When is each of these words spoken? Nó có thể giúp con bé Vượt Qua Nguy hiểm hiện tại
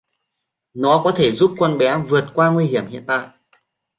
Nó 0.73 1.01
có 1.03 1.11
thể 1.11 1.31
giúp 1.31 1.55
con 1.59 1.77
bé 1.77 1.97
Vượt 2.09 2.25
Qua 2.33 2.49
Nguy 2.49 2.65
hiểm 2.65 2.85
hiện 2.87 3.03
tại 3.07 3.27